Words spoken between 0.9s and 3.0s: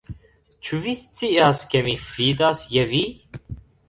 scias ke mi fidas je